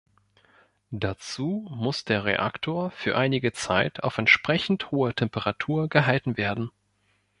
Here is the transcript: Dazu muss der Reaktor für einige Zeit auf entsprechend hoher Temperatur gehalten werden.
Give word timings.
Dazu 0.89 1.67
muss 1.69 2.05
der 2.05 2.25
Reaktor 2.25 2.89
für 2.89 3.15
einige 3.15 3.53
Zeit 3.53 4.01
auf 4.03 4.17
entsprechend 4.17 4.89
hoher 4.89 5.13
Temperatur 5.13 5.89
gehalten 5.89 6.37
werden. 6.37 6.71